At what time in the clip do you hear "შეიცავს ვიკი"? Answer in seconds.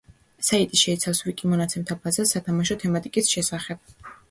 0.79-1.51